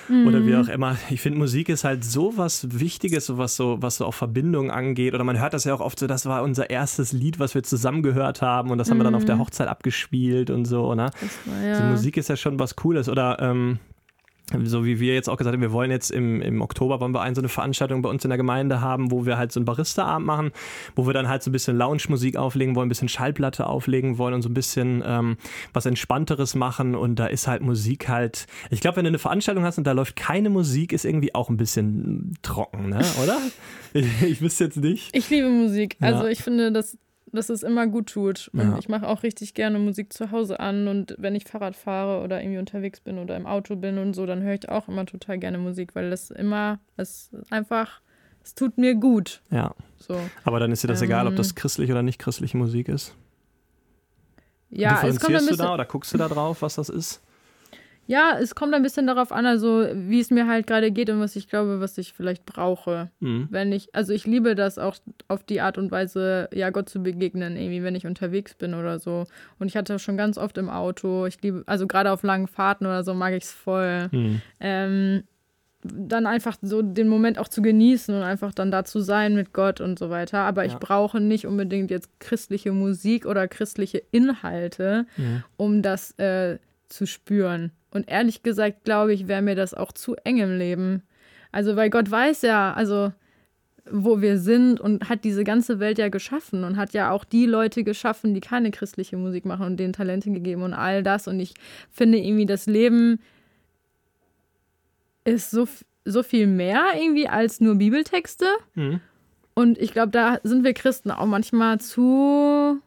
[0.07, 0.27] mhm.
[0.27, 0.61] oder wie mhm.
[0.61, 0.97] auch immer.
[1.09, 5.13] Ich finde, Musik ist halt so was Wichtiges, was so, was so auch Verbindungen angeht.
[5.13, 7.63] Oder man hört das ja auch oft so, das war unser erstes Lied, was wir
[7.63, 8.91] zusammen gehört haben und das mhm.
[8.91, 9.41] haben wir dann auf der mhm.
[9.41, 10.93] Hochzeit abgespielt und so.
[10.95, 11.09] Ne?
[11.45, 11.73] War, ja.
[11.73, 13.09] also Musik ist ja schon was Cooles.
[13.09, 13.79] Oder ähm,
[14.63, 17.21] so wie wir jetzt auch gesagt haben, wir wollen jetzt im, im Oktober wollen wir
[17.21, 19.65] eine so eine Veranstaltung bei uns in der Gemeinde haben, wo wir halt so einen
[19.65, 20.51] Barista-Abend machen,
[20.95, 24.35] wo wir dann halt so ein bisschen Lounge-Musik auflegen wollen, ein bisschen Schallplatte auflegen wollen
[24.35, 25.37] und so ein bisschen ähm,
[25.73, 26.95] was Entspannteres machen.
[26.95, 29.93] Und da ist halt Musik halt, ich glaube, wenn du eine Veranstaltung hast und da
[29.93, 33.01] läuft keine Musik, ist irgendwie auch ein bisschen trocken, ne?
[33.23, 33.39] oder?
[33.93, 35.15] ich, ich wüsste jetzt nicht.
[35.15, 35.97] Ich liebe Musik.
[36.01, 36.29] Also ja.
[36.29, 36.97] ich finde, das
[37.31, 38.49] dass es immer gut tut.
[38.53, 38.77] Und ja.
[38.77, 42.41] ich mache auch richtig gerne Musik zu Hause an und wenn ich Fahrrad fahre oder
[42.41, 45.37] irgendwie unterwegs bin oder im Auto bin und so, dann höre ich auch immer total
[45.37, 48.01] gerne Musik, weil das immer, es einfach,
[48.43, 49.41] es tut mir gut.
[49.49, 49.73] Ja.
[49.97, 50.19] So.
[50.43, 53.15] Aber dann ist dir das ähm, egal, ob das christlich oder nicht christliche Musik ist?
[54.69, 57.21] Ja, es kommt ein bisschen, du da oder guckst du da drauf, was das ist?
[58.07, 61.19] Ja, es kommt ein bisschen darauf an, also wie es mir halt gerade geht und
[61.19, 63.09] was ich glaube, was ich vielleicht brauche.
[63.19, 63.47] Mhm.
[63.49, 64.95] Wenn ich, also ich liebe das auch
[65.27, 68.99] auf die Art und Weise, ja, Gott zu begegnen, irgendwie, wenn ich unterwegs bin oder
[68.99, 69.25] so.
[69.59, 72.85] Und ich hatte schon ganz oft im Auto, ich liebe, also gerade auf langen Fahrten
[72.85, 74.09] oder so mag ich es voll.
[74.11, 74.41] Mhm.
[74.59, 75.23] Ähm,
[75.87, 79.53] dann einfach so den Moment auch zu genießen und einfach dann da zu sein mit
[79.53, 80.39] Gott und so weiter.
[80.39, 80.71] Aber ja.
[80.71, 85.43] ich brauche nicht unbedingt jetzt christliche Musik oder christliche Inhalte, ja.
[85.57, 86.57] um das äh,
[86.89, 87.71] zu spüren.
[87.95, 91.01] Und ehrlich gesagt, glaube ich, wäre mir das auch zu eng im Leben.
[91.53, 93.13] Also, weil Gott weiß ja, also
[93.89, 97.45] wo wir sind und hat diese ganze Welt ja geschaffen und hat ja auch die
[97.45, 101.27] Leute geschaffen, die keine christliche Musik machen und denen Talente gegeben und all das.
[101.27, 101.53] Und ich
[101.89, 103.19] finde irgendwie, das Leben
[105.23, 105.65] ist so,
[106.03, 108.47] so viel mehr irgendwie als nur Bibeltexte.
[108.73, 108.99] Mhm.
[109.53, 112.81] Und ich glaube, da sind wir Christen auch manchmal zu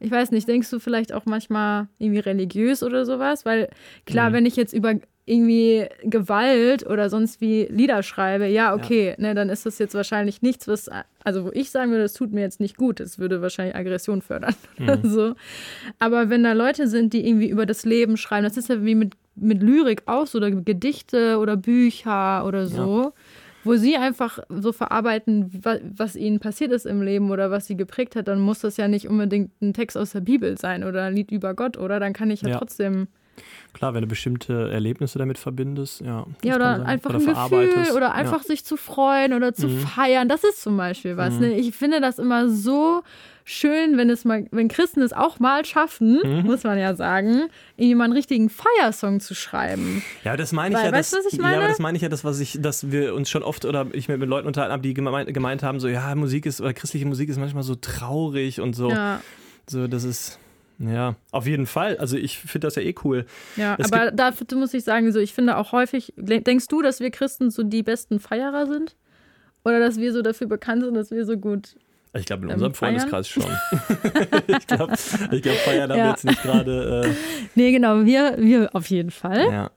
[0.00, 3.44] ich weiß nicht, denkst du vielleicht auch manchmal irgendwie religiös oder sowas?
[3.44, 3.68] Weil
[4.06, 4.34] klar, mhm.
[4.34, 4.94] wenn ich jetzt über
[5.26, 9.14] irgendwie Gewalt oder sonst wie Lieder schreibe, ja, okay, ja.
[9.18, 10.90] Ne, dann ist das jetzt wahrscheinlich nichts, was,
[11.22, 14.22] also wo ich sagen würde, das tut mir jetzt nicht gut, das würde wahrscheinlich Aggression
[14.22, 14.84] fördern mhm.
[14.88, 15.34] oder so.
[15.98, 18.96] Aber wenn da Leute sind, die irgendwie über das Leben schreiben, das ist ja wie
[18.96, 23.02] mit, mit Lyrik auch so, oder Gedichte oder Bücher oder so.
[23.02, 23.12] Ja
[23.64, 25.62] wo sie einfach so verarbeiten,
[25.96, 28.88] was ihnen passiert ist im Leben oder was sie geprägt hat, dann muss das ja
[28.88, 32.00] nicht unbedingt ein Text aus der Bibel sein oder ein Lied über Gott, oder?
[32.00, 32.58] Dann kann ich ja, ja.
[32.58, 33.08] trotzdem.
[33.72, 36.26] Klar, wenn du bestimmte Erlebnisse damit verbindest, ja.
[36.42, 38.46] Ja, oder einfach oder ein Gefühl oder einfach ja.
[38.46, 39.78] sich zu freuen oder zu mhm.
[39.80, 40.28] feiern.
[40.28, 41.34] Das ist zum Beispiel was.
[41.34, 41.40] Mhm.
[41.40, 41.54] Ne?
[41.54, 43.02] Ich finde das immer so
[43.50, 46.42] schön, wenn es mal, wenn Christen es auch mal schaffen, mhm.
[46.46, 50.02] muss man ja sagen, irgendwie mal einen richtigen Feiersong zu schreiben.
[50.24, 50.92] Ja, das meine ich Weil, ja.
[50.92, 51.54] Weißt das, was ich meine?
[51.54, 53.86] Ja, aber das meine ich ja, das, was ich, dass wir uns schon oft oder
[53.92, 56.72] ich mit, mit Leuten unterhalten habe, die gemeint, gemeint haben, so ja, Musik ist oder
[56.72, 58.90] christliche Musik ist manchmal so traurig und so.
[58.90, 59.20] Ja.
[59.68, 60.38] So, das ist.
[60.78, 61.98] Ja, auf jeden Fall.
[61.98, 63.26] Also ich finde das ja eh cool.
[63.56, 67.00] Ja, es aber dafür muss ich sagen, so ich finde auch häufig, denkst du, dass
[67.00, 68.96] wir Christen so die besten Feierer sind?
[69.62, 71.76] Oder dass wir so dafür bekannt sind, dass wir so gut
[72.12, 72.98] ich glaube, in ähm, unserem feiern?
[72.98, 73.44] Freundeskreis schon.
[74.48, 74.94] ich glaube,
[75.30, 76.10] ich glaub, feiern haben ja.
[76.10, 77.04] jetzt nicht gerade.
[77.06, 77.14] Äh
[77.54, 79.44] nee, genau, wir, wir auf jeden Fall.
[79.44, 79.70] Ja.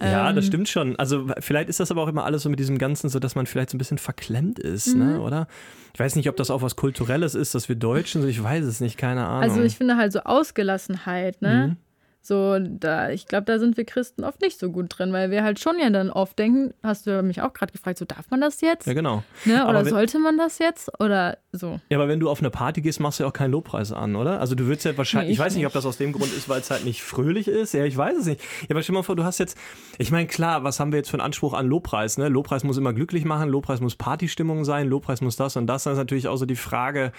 [0.00, 0.36] ja ähm.
[0.36, 0.94] das stimmt schon.
[0.96, 3.46] Also, vielleicht ist das aber auch immer alles so mit diesem Ganzen, so dass man
[3.46, 5.12] vielleicht so ein bisschen verklemmt ist, ne, mhm.
[5.14, 5.48] ne, oder?
[5.94, 8.64] Ich weiß nicht, ob das auch was Kulturelles ist, dass wir Deutschen, so ich weiß
[8.64, 9.42] es nicht, keine Ahnung.
[9.42, 11.76] Also, ich finde halt so Ausgelassenheit, ne?
[11.76, 11.87] Mhm
[12.20, 15.42] So, da, ich glaube, da sind wir Christen oft nicht so gut drin, weil wir
[15.42, 18.40] halt schon ja dann oft denken, hast du mich auch gerade gefragt, so darf man
[18.40, 18.86] das jetzt?
[18.86, 19.22] Ja, genau.
[19.46, 19.66] Ne?
[19.66, 20.90] Oder wenn, sollte man das jetzt?
[21.00, 21.80] Oder so.
[21.88, 24.14] Ja, aber wenn du auf eine Party gehst, machst du ja auch keinen Lobpreis an,
[24.14, 24.40] oder?
[24.40, 26.32] Also du würdest ja wahrscheinlich, nee, ich, ich, weiß nicht, ob das aus dem Grund
[26.36, 27.72] ist, weil es halt nicht fröhlich ist.
[27.72, 28.42] Ja, ich weiß es nicht.
[28.62, 29.56] Ja, aber stell dir mal vor, du hast jetzt,
[29.96, 32.18] ich meine, klar, was haben wir jetzt für einen Anspruch an Lobpreis?
[32.18, 32.28] Ne?
[32.28, 35.84] Lobpreis muss immer glücklich machen, Lobpreis muss Partystimmung sein, Lobpreis muss das und das.
[35.84, 37.12] Dann ist natürlich auch so die Frage,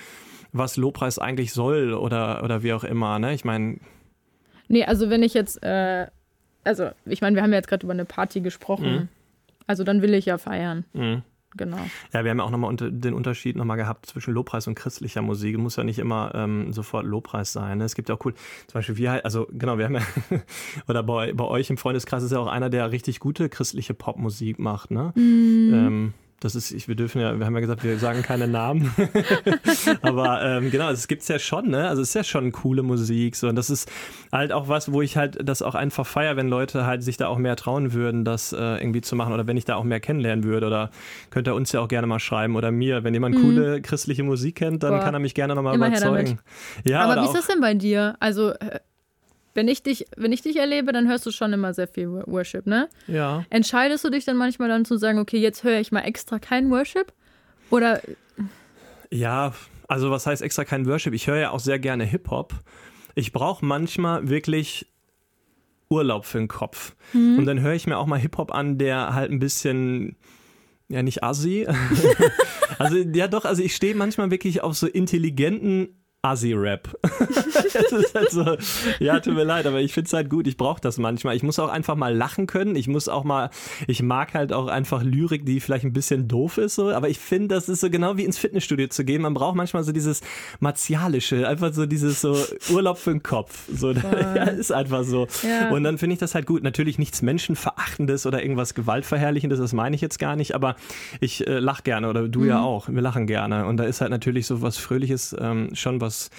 [0.52, 3.18] was Lobpreis eigentlich soll oder, oder wie auch immer.
[3.18, 3.34] Ne?
[3.34, 3.78] Ich meine,
[4.70, 6.08] Nee, also wenn ich jetzt, äh,
[6.64, 8.92] also ich meine, wir haben ja jetzt gerade über eine Party gesprochen.
[8.92, 9.08] Mhm.
[9.68, 10.86] Also dann will ich ja feiern.
[10.94, 11.24] Mhm.
[11.58, 11.80] Genau.
[12.14, 15.24] Ja, wir haben ja auch nochmal unter, den Unterschied nochmal gehabt zwischen Lobpreis und christlicher
[15.24, 15.58] Musik.
[15.58, 17.80] Muss ja nicht immer ähm, sofort Lobpreis sein.
[17.80, 17.86] Ne?
[17.86, 18.36] Es gibt ja auch cool,
[18.68, 20.02] zum Beispiel wir, also genau, wir haben ja,
[20.88, 24.60] oder bei, bei euch im Freundeskreis ist ja auch einer, der richtig gute christliche Popmusik
[24.60, 24.92] macht.
[24.92, 25.12] Ne?
[25.16, 25.74] Mhm.
[25.74, 28.94] Ähm, das ist, ich, wir dürfen ja, wir haben ja gesagt, wir sagen keine Namen.
[30.02, 31.88] Aber ähm, genau, es gibt es ja schon, ne?
[31.90, 33.36] Also es ist ja schon coole Musik.
[33.36, 33.50] So.
[33.50, 33.92] Und das ist
[34.32, 37.28] halt auch was, wo ich halt das auch einfach feiere, wenn Leute halt sich da
[37.28, 39.34] auch mehr trauen würden, das äh, irgendwie zu machen.
[39.34, 40.68] Oder wenn ich da auch mehr kennenlernen würde.
[40.68, 40.92] Oder
[41.30, 43.04] könnt ihr uns ja auch gerne mal schreiben oder mir.
[43.04, 43.42] Wenn jemand mhm.
[43.42, 45.00] coole christliche Musik kennt, dann Boah.
[45.04, 46.40] kann er mich gerne nochmal überzeugen.
[46.86, 48.16] Ja, Aber wie ist das denn bei dir?
[48.20, 48.80] Also äh,
[49.54, 52.66] wenn ich dich, wenn ich dich erlebe, dann hörst du schon immer sehr viel Worship,
[52.66, 52.88] ne?
[53.08, 53.46] Ja.
[53.50, 56.70] Entscheidest du dich dann manchmal dann zu sagen, okay, jetzt höre ich mal extra kein
[56.70, 57.12] Worship?
[57.70, 58.02] Oder?
[59.12, 59.54] Ja,
[59.88, 61.14] also was heißt extra kein Worship?
[61.14, 62.54] Ich höre ja auch sehr gerne Hip-Hop.
[63.16, 64.86] Ich brauche manchmal wirklich
[65.90, 66.96] Urlaub für den Kopf.
[67.14, 67.40] Mhm.
[67.40, 70.16] Und dann höre ich mir auch mal Hip-Hop an, der halt ein bisschen,
[70.88, 71.68] ja, nicht assi.
[72.78, 76.98] also, ja, doch, also ich stehe manchmal wirklich auf so intelligenten Assi-Rap.
[78.14, 78.58] halt so,
[79.00, 80.48] ja, tut mir leid, aber ich finde es halt gut.
[80.48, 81.36] Ich brauche das manchmal.
[81.38, 82.76] Ich muss auch einfach mal lachen können.
[82.76, 83.50] Ich muss auch mal,
[83.88, 86.92] ich mag halt auch einfach Lyrik, die vielleicht ein bisschen doof ist, so.
[86.92, 89.22] Aber ich finde, das ist so genau wie ins Fitnessstudio zu gehen.
[89.22, 90.20] Man braucht manchmal so dieses
[90.60, 92.36] Martialische, einfach so dieses so
[92.70, 93.70] Urlaub für den Kopf.
[93.74, 95.26] So, ja, ist einfach so.
[95.44, 95.70] Ja.
[95.70, 96.64] Und dann finde ich das halt gut.
[96.64, 100.76] Natürlich nichts Menschenverachtendes oder irgendwas Gewaltverherrlichendes, das meine ich jetzt gar nicht, aber
[101.22, 102.48] ich äh, lache gerne oder du mhm.
[102.50, 102.90] ja auch.
[102.90, 103.66] Wir lachen gerne.
[103.66, 106.32] Und da ist halt natürlich so was Fröhliches ähm, schon was was,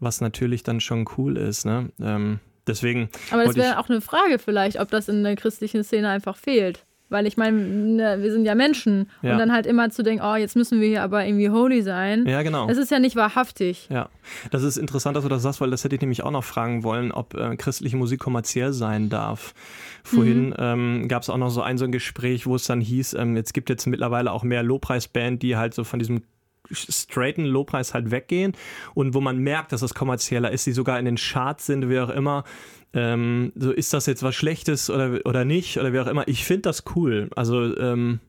[0.00, 1.66] was natürlich dann schon cool ist.
[1.66, 1.90] Ne?
[2.00, 3.10] Ähm, deswegen.
[3.30, 6.84] Aber das wäre auch eine Frage vielleicht, ob das in der christlichen Szene einfach fehlt.
[7.10, 9.08] Weil ich meine, ne, wir sind ja Menschen.
[9.22, 9.32] Ja.
[9.32, 12.26] Und dann halt immer zu denken, oh, jetzt müssen wir hier aber irgendwie holy sein.
[12.26, 12.66] Ja, genau.
[12.66, 13.88] Das ist ja nicht wahrhaftig.
[13.90, 14.10] Ja,
[14.50, 16.84] das ist interessant, dass du das sagst, weil das hätte ich nämlich auch noch fragen
[16.84, 19.54] wollen, ob äh, christliche Musik kommerziell sein darf.
[20.04, 20.54] Vorhin mhm.
[20.58, 23.36] ähm, gab es auch noch so ein, so ein Gespräch, wo es dann hieß, ähm,
[23.36, 26.22] jetzt gibt jetzt mittlerweile auch mehr Lobpreisband, die halt so von diesem
[26.70, 28.52] straighten Lowpreis halt weggehen
[28.94, 32.00] und wo man merkt, dass es kommerzieller ist, die sogar in den Charts sind, wie
[32.00, 32.44] auch immer.
[32.94, 36.26] Ähm, so ist das jetzt was Schlechtes oder, oder nicht oder wie auch immer.
[36.26, 37.28] Ich finde das cool.
[37.36, 38.20] Also ähm,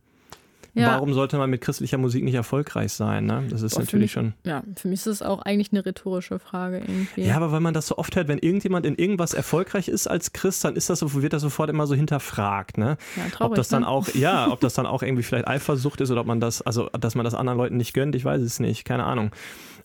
[0.73, 0.93] ja.
[0.93, 3.25] Warum sollte man mit christlicher Musik nicht erfolgreich sein?
[3.25, 3.43] Ne?
[3.49, 4.33] Das ist Boah, natürlich mich, schon.
[4.45, 7.23] Ja, für mich ist das auch eigentlich eine rhetorische Frage irgendwie.
[7.23, 10.33] Ja, aber weil man das so oft hört, wenn irgendjemand in irgendwas erfolgreich ist als
[10.33, 12.77] Christ, dann ist das so, wird das sofort immer so hinterfragt.
[12.77, 12.97] Ne?
[13.15, 13.87] Ja, traurig, ob das dann ne?
[13.87, 16.89] auch, ja, ob das dann auch irgendwie vielleicht Eifersucht ist oder ob man das, also
[16.89, 19.31] dass man das anderen Leuten nicht gönnt, ich weiß es nicht, keine Ahnung.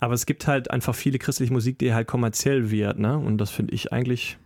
[0.01, 3.17] Aber es gibt halt einfach viele christliche Musik, die halt kommerziell wird, ne?
[3.17, 4.37] Und das finde ich eigentlich.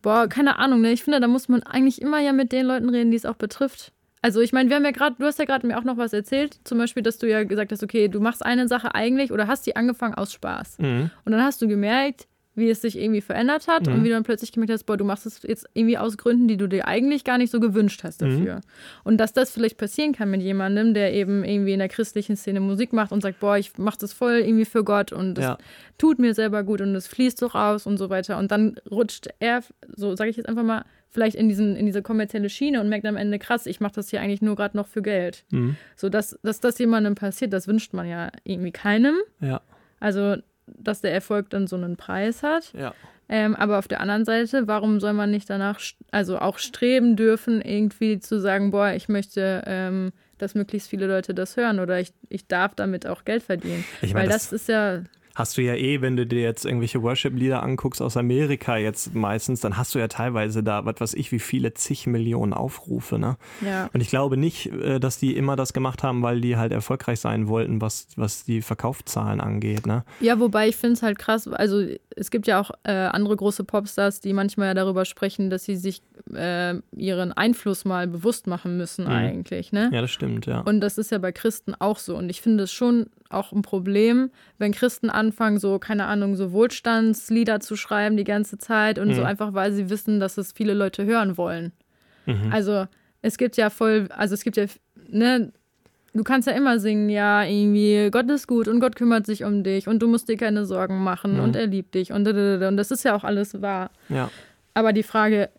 [0.00, 0.92] Boah, keine Ahnung, ne?
[0.92, 3.36] Ich finde, da muss man eigentlich immer ja mit den Leuten reden, die es auch
[3.36, 3.92] betrifft.
[4.24, 6.14] Also ich meine, wir haben ja gerade, du hast ja gerade mir auch noch was
[6.14, 9.48] erzählt, zum Beispiel, dass du ja gesagt hast, okay, du machst eine Sache eigentlich oder
[9.48, 10.78] hast die angefangen aus Spaß.
[10.78, 11.10] Mhm.
[11.26, 13.92] Und dann hast du gemerkt, wie es sich irgendwie verändert hat mhm.
[13.92, 16.48] und wie du dann plötzlich gemerkt hast, boah, du machst es jetzt irgendwie aus Gründen,
[16.48, 18.30] die du dir eigentlich gar nicht so gewünscht hast mhm.
[18.30, 18.54] dafür.
[18.54, 18.60] Mhm.
[19.04, 22.60] Und dass das vielleicht passieren kann mit jemandem, der eben irgendwie in der christlichen Szene
[22.60, 25.58] Musik macht und sagt, boah, ich mach das voll irgendwie für Gott und es ja.
[25.98, 28.38] tut mir selber gut und es fließt so raus und so weiter.
[28.38, 29.62] Und dann rutscht er,
[29.94, 33.06] so sage ich jetzt einfach mal, vielleicht in, diesen, in diese kommerzielle Schiene und merkt
[33.06, 35.44] am Ende, krass, ich mache das hier eigentlich nur gerade noch für Geld.
[35.50, 35.76] Mhm.
[35.94, 39.14] So, dass, dass das jemandem passiert, das wünscht man ja irgendwie keinem.
[39.40, 39.62] Ja.
[40.00, 42.72] Also, dass der Erfolg dann so einen Preis hat.
[42.74, 42.94] Ja.
[43.28, 47.62] Ähm, aber auf der anderen Seite, warum soll man nicht danach, also auch streben dürfen,
[47.62, 52.12] irgendwie zu sagen, boah, ich möchte, ähm, dass möglichst viele Leute das hören oder ich,
[52.28, 53.84] ich darf damit auch Geld verdienen.
[54.02, 56.64] Ich mein, Weil das, das ist ja hast du ja eh, wenn du dir jetzt
[56.64, 61.14] irgendwelche Worship-Lieder anguckst aus Amerika jetzt meistens, dann hast du ja teilweise da, was weiß
[61.14, 63.36] ich, wie viele zig Millionen Aufrufe, ne?
[63.60, 63.90] Ja.
[63.92, 67.20] Und ich glaube nicht, äh, dass die immer das gemacht haben, weil die halt erfolgreich
[67.20, 70.04] sein wollten, was, was die Verkaufszahlen angeht, ne?
[70.20, 71.82] Ja, wobei ich finde es halt krass, also
[72.16, 75.76] es gibt ja auch äh, andere große Popstars, die manchmal ja darüber sprechen, dass sie
[75.76, 79.10] sich äh, ihren Einfluss mal bewusst machen müssen mhm.
[79.10, 79.90] eigentlich, ne?
[79.92, 80.60] Ja, das stimmt, ja.
[80.60, 82.16] Und das ist ja bei Christen auch so.
[82.16, 86.52] Und ich finde es schon auch ein Problem, wenn Christen anfangen, so, keine Ahnung, so
[86.52, 89.14] Wohlstandslieder zu schreiben die ganze Zeit und mhm.
[89.14, 91.72] so einfach, weil sie wissen, dass es viele Leute hören wollen.
[92.26, 92.50] Mhm.
[92.52, 92.86] Also
[93.22, 94.66] es gibt ja voll, also es gibt ja,
[95.08, 95.52] ne,
[96.12, 99.62] du kannst ja immer singen, ja, irgendwie, Gott ist gut und Gott kümmert sich um
[99.62, 101.40] dich und du musst dir keine Sorgen machen mhm.
[101.40, 103.90] und er liebt dich und, und das ist ja auch alles wahr.
[104.08, 104.30] Ja.
[104.74, 105.50] aber die Frage,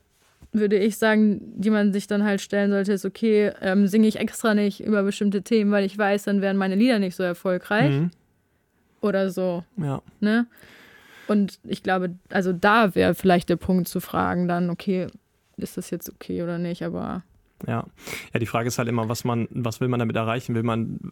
[0.59, 4.17] würde ich sagen, die man sich dann halt stellen sollte, ist, okay, ähm, singe ich
[4.17, 7.91] extra nicht über bestimmte Themen, weil ich weiß, dann wären meine Lieder nicht so erfolgreich.
[7.91, 8.11] Mhm.
[9.01, 9.63] Oder so.
[9.77, 10.01] Ja.
[10.19, 10.47] Ne?
[11.27, 15.07] Und ich glaube, also da wäre vielleicht der Punkt zu fragen, dann, okay,
[15.57, 17.23] ist das jetzt okay oder nicht, aber.
[17.67, 17.85] Ja.
[18.33, 20.55] Ja, die Frage ist halt immer, was man, was will man damit erreichen?
[20.55, 21.11] Will man,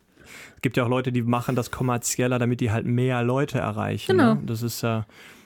[0.56, 4.18] es gibt ja auch Leute, die machen das kommerzieller, damit die halt mehr Leute erreichen.
[4.18, 4.36] Genau.
[4.36, 4.42] Ne?
[4.46, 5.06] Das ist ja,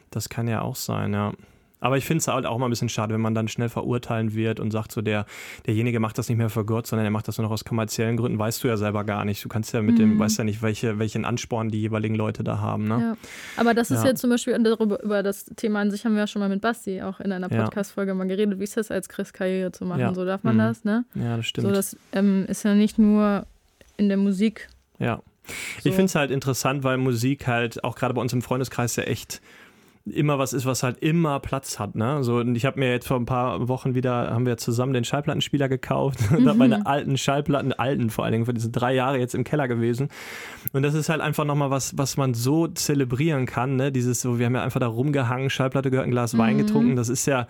[0.09, 1.33] das kann ja auch sein, ja.
[1.79, 4.33] Aber ich finde es halt auch mal ein bisschen schade, wenn man dann schnell verurteilen
[4.33, 5.25] wird und sagt so, der,
[5.67, 8.17] derjenige macht das nicht mehr für Gott, sondern er macht das nur noch aus kommerziellen
[8.17, 9.43] Gründen, weißt du ja selber gar nicht.
[9.43, 9.99] Du kannst ja mit mhm.
[9.99, 12.87] dem, weißt ja nicht, welche, welchen Ansporn die jeweiligen Leute da haben.
[12.87, 12.99] Ne?
[12.99, 13.17] Ja.
[13.57, 14.15] Aber das ist ja.
[14.15, 17.01] zum Beispiel, darüber, über das Thema an sich haben wir ja schon mal mit Basti
[17.01, 20.15] auch in einer Podcast-Folge mal geredet, wie ist das als Christ Karriere zu machen?
[20.15, 20.59] So darf man mhm.
[20.59, 21.05] das, ne?
[21.13, 21.67] Ja, das stimmt.
[21.67, 23.45] So, das ähm, ist ja nicht nur
[23.97, 24.67] in der Musik.
[24.99, 25.21] Ja.
[25.81, 25.89] So.
[25.89, 29.03] Ich finde es halt interessant, weil Musik halt auch gerade bei uns im Freundeskreis ja
[29.03, 29.41] echt
[30.11, 31.95] immer was ist, was halt immer Platz hat.
[31.95, 32.23] Ne?
[32.23, 35.03] So, und ich habe mir jetzt vor ein paar Wochen wieder, haben wir zusammen den
[35.03, 36.47] Schallplattenspieler gekauft und mhm.
[36.49, 39.67] habe meine alten Schallplatten, alten vor allen Dingen, für diese drei Jahre jetzt im Keller
[39.67, 40.09] gewesen.
[40.73, 43.75] Und das ist halt einfach nochmal was, was man so zelebrieren kann.
[43.75, 43.91] Ne?
[43.91, 46.37] Dieses so, wir haben ja einfach da rumgehangen, Schallplatte gehört, ein Glas mhm.
[46.39, 46.95] Wein getrunken.
[46.95, 47.47] Das ist ja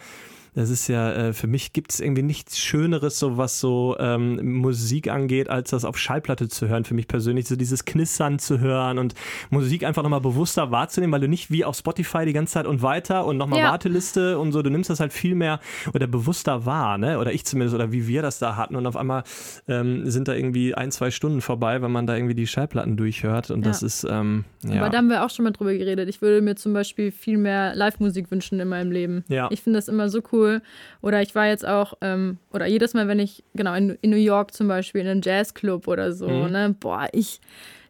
[0.54, 4.60] das ist ja, äh, für mich gibt es irgendwie nichts Schöneres, so was so ähm,
[4.60, 6.84] Musik angeht, als das auf Schallplatte zu hören.
[6.84, 9.14] Für mich persönlich, so dieses Knistern zu hören und
[9.50, 12.82] Musik einfach nochmal bewusster wahrzunehmen, weil du nicht wie auf Spotify die ganze Zeit und
[12.82, 13.72] weiter und nochmal ja.
[13.72, 15.60] Warteliste und so, du nimmst das halt viel mehr
[15.94, 17.20] oder bewusster wahr, ne?
[17.20, 18.76] Oder ich zumindest, oder wie wir das da hatten.
[18.76, 19.24] Und auf einmal
[19.68, 23.52] ähm, sind da irgendwie ein, zwei Stunden vorbei, wenn man da irgendwie die Schallplatten durchhört.
[23.52, 23.68] Und ja.
[23.68, 24.82] das ist, ähm, ja.
[24.82, 26.10] Aber da haben wir auch schon mal drüber geredet.
[26.10, 29.24] Ich würde mir zum Beispiel viel mehr Live-Musik wünschen in meinem Leben.
[29.28, 29.50] Ja.
[29.52, 30.62] Ich finde das immer so cool cool.
[31.02, 34.18] Oder ich war jetzt auch, ähm, oder jedes Mal, wenn ich, genau, in, in, New
[34.18, 36.52] York zum Beispiel in einem Jazzclub oder so, mhm.
[36.52, 37.40] ne, boah, ich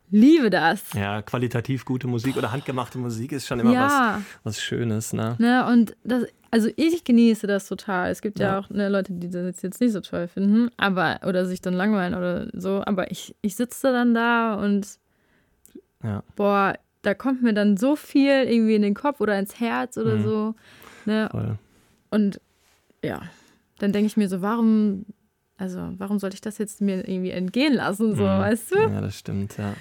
[0.10, 0.94] liebe das.
[0.94, 4.22] Ja, qualitativ gute Musik oder handgemachte Musik ist schon immer ja.
[4.44, 5.36] was, was Schönes, ne?
[5.38, 8.10] ne und das, also ich genieße das total.
[8.10, 11.20] Es gibt ja, ja auch ne, Leute, die das jetzt nicht so toll finden, aber,
[11.26, 14.88] oder sich dann langweilen oder so, aber ich, ich sitze dann da und
[16.04, 16.24] ja.
[16.36, 20.16] boah, da kommt mir dann so viel irgendwie in den Kopf oder ins Herz oder
[20.16, 20.24] mhm.
[20.24, 20.56] so.
[21.06, 21.30] Ne?
[21.32, 21.58] Voll.
[22.10, 22.42] Und
[23.04, 23.22] ja,
[23.80, 25.06] dann denke ich mir so, warum,
[25.58, 28.40] also warum sollte ich das jetzt mir irgendwie entgehen lassen, so, mhm.
[28.40, 28.80] weißt du?
[28.80, 29.76] Ja, das stimmt, ja.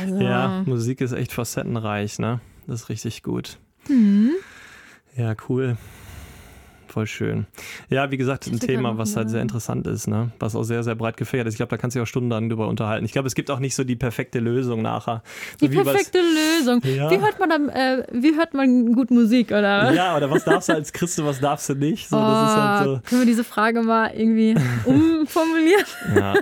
[0.00, 0.20] Also.
[0.20, 2.40] Ja, Musik ist echt facettenreich, ne?
[2.66, 3.58] Das ist richtig gut.
[3.88, 4.32] Mhm.
[5.16, 5.76] Ja, cool
[6.96, 7.46] voll schön.
[7.90, 10.30] Ja, wie gesagt, ein Thema, was halt sehr interessant ist, ne?
[10.38, 11.54] was auch sehr, sehr breit gefährdet ist.
[11.54, 13.04] Ich glaube, da kannst du dich auch stundenlang drüber unterhalten.
[13.04, 15.22] Ich glaube, es gibt auch nicht so die perfekte Lösung nachher.
[15.60, 16.80] So die perfekte Lösung.
[16.84, 17.10] Ja.
[17.10, 19.92] Wie, hört man dann, äh, wie hört man gut Musik, oder?
[19.92, 22.08] Ja, oder was darfst du als Christ was darfst du nicht?
[22.08, 23.00] So, oh, halt so.
[23.04, 24.54] Können wir diese Frage mal irgendwie
[24.86, 25.84] umformulieren?
[26.16, 26.34] Ja.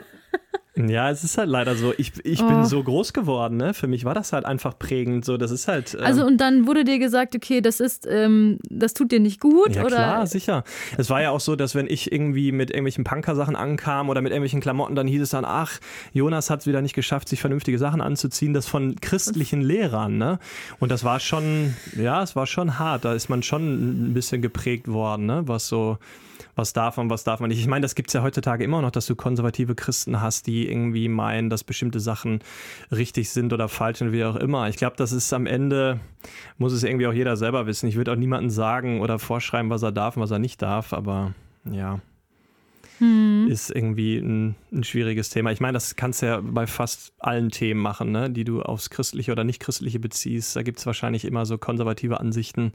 [0.77, 1.95] Ja, es ist halt leider so.
[1.99, 2.49] Ich, ich oh.
[2.49, 3.75] bin so groß geworden, ne?
[3.75, 5.25] Für mich war das halt einfach prägend.
[5.25, 5.95] So, das ist halt.
[5.95, 9.41] Ähm, also und dann wurde dir gesagt, okay, das ist, ähm, das tut dir nicht
[9.41, 9.97] gut, ja, oder?
[9.97, 10.65] Klar, sicher.
[10.99, 14.33] Es war ja auch so, dass wenn ich irgendwie mit irgendwelchen Punker-Sachen ankam oder mit
[14.33, 15.79] irgendwelchen Klamotten, dann hieß es dann, ach,
[16.13, 18.53] Jonas hat es wieder nicht geschafft, sich vernünftige Sachen anzuziehen.
[18.53, 20.41] Das von christlichen Lehrern, ne?
[20.81, 23.05] Und das war schon, ja, es war schon hart.
[23.05, 25.43] Da ist man schon ein bisschen geprägt worden, ne?
[25.47, 25.99] Was so
[26.55, 27.61] was darf man, was darf man nicht.
[27.61, 30.69] Ich meine, das gibt es ja heutzutage immer noch, dass du konservative Christen hast, die
[30.69, 32.41] irgendwie meinen, dass bestimmte Sachen
[32.91, 34.69] richtig sind oder falsch und wie auch immer.
[34.69, 36.01] Ich glaube, das ist am Ende,
[36.59, 37.89] muss es irgendwie auch jeder selber wissen.
[37.89, 40.93] Ich würde auch niemandem sagen oder vorschreiben, was er darf und was er nicht darf,
[40.93, 41.35] aber
[41.71, 42.01] ja.
[42.99, 43.49] Hm.
[43.51, 45.51] Ist irgendwie ein, ein, schwieriges Thema.
[45.51, 48.31] Ich meine, das kannst du ja bei fast allen Themen machen, ne?
[48.31, 50.55] die du aufs Christliche oder Nicht-Christliche beziehst.
[50.55, 52.73] Da gibt es wahrscheinlich immer so konservative Ansichten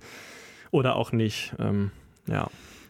[0.71, 1.53] oder auch nicht.
[1.57, 1.91] Ähm,
[2.27, 2.49] ja.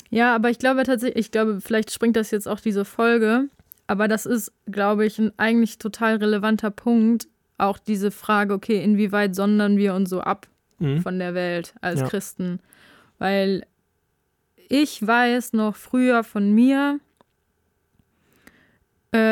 [0.10, 3.46] Ja, aber ich glaube tatsächlich, ich glaube, vielleicht springt das jetzt auch diese Folge,
[3.88, 7.28] aber das ist, glaube ich, ein eigentlich total relevanter Punkt.
[7.58, 10.48] Auch diese Frage, okay, inwieweit sondern wir uns so ab
[10.80, 11.02] mhm.
[11.02, 12.08] von der Welt als ja.
[12.08, 12.60] Christen?
[13.18, 13.66] Weil
[14.70, 17.00] ich weiß noch früher von mir,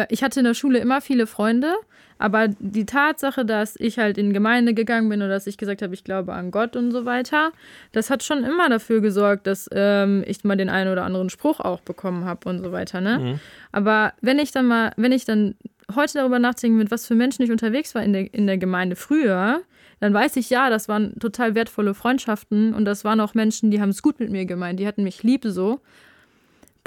[0.09, 1.75] ich hatte in der Schule immer viele Freunde
[2.19, 5.93] aber die Tatsache, dass ich halt in Gemeinde gegangen bin oder dass ich gesagt habe,
[5.93, 7.51] ich glaube an Gott und so weiter,
[7.91, 11.59] das hat schon immer dafür gesorgt, dass ähm, ich mal den einen oder anderen Spruch
[11.59, 13.01] auch bekommen habe und so weiter.
[13.01, 13.19] Ne?
[13.19, 13.39] Mhm.
[13.71, 15.55] Aber wenn ich dann mal, wenn ich dann
[15.95, 18.95] heute darüber nachdenke, mit was für Menschen ich unterwegs war in der, in der Gemeinde
[18.95, 19.61] früher,
[19.99, 23.81] dann weiß ich, ja, das waren total wertvolle Freundschaften und das waren auch Menschen, die
[23.81, 25.79] haben es gut mit mir gemeint, die hatten mich lieb so.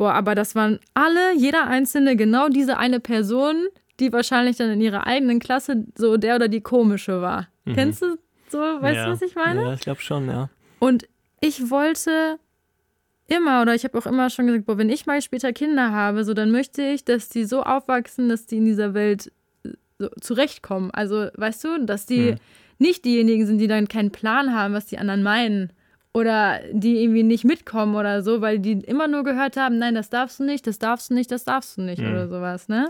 [0.00, 3.66] Boah, aber das waren alle, jeder Einzelne, genau diese eine Person,
[4.00, 7.48] die wahrscheinlich dann in ihrer eigenen Klasse so der oder die komische war.
[7.66, 7.74] Mhm.
[7.74, 8.16] Kennst du
[8.48, 9.04] so, weißt ja.
[9.04, 9.62] du, was ich meine?
[9.62, 10.48] Ja, ich glaube schon, ja.
[10.78, 11.06] Und
[11.42, 12.38] ich wollte
[13.26, 16.24] immer oder ich habe auch immer schon gesagt, boah, wenn ich mal später Kinder habe,
[16.24, 19.30] so dann möchte ich, dass die so aufwachsen, dass die in dieser Welt
[19.64, 20.90] äh, so zurechtkommen.
[20.92, 22.36] Also, weißt du, dass die mhm.
[22.78, 25.74] nicht diejenigen sind, die dann keinen Plan haben, was die anderen meinen
[26.12, 30.10] oder die irgendwie nicht mitkommen oder so, weil die immer nur gehört haben, nein, das
[30.10, 32.10] darfst du nicht, das darfst du nicht, das darfst du nicht mhm.
[32.10, 32.88] oder sowas, ne?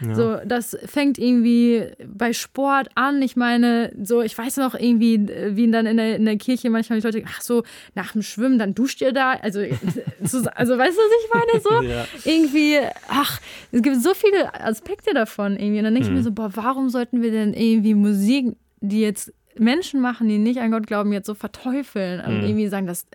[0.00, 0.14] Ja.
[0.14, 3.22] So, das fängt irgendwie bei Sport an.
[3.22, 7.00] Ich meine, so, ich weiß noch irgendwie, wie dann in der, in der Kirche manchmal
[7.00, 7.62] die Leute, ach so,
[7.94, 9.32] nach dem Schwimmen, dann duscht ihr da.
[9.32, 9.60] Also,
[10.20, 11.60] also weißt du, was ich meine?
[11.62, 12.06] So, ja.
[12.24, 15.78] irgendwie, ach, es gibt so viele Aspekte davon irgendwie.
[15.78, 16.16] Und dann denke mhm.
[16.16, 16.34] ich mir mhm.
[16.34, 20.70] so, boah, warum sollten wir denn irgendwie Musik, die jetzt Menschen machen, die nicht an
[20.70, 22.44] Gott glauben, jetzt so verteufeln und mhm.
[22.44, 23.06] irgendwie sagen, das,